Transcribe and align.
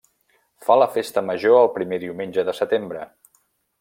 Fa 0.67 0.77
la 0.83 0.87
festa 0.95 1.23
major 1.27 1.57
el 1.59 1.69
primer 1.75 2.01
diumenge 2.05 2.47
de 2.49 2.57
setembre. 2.61 3.05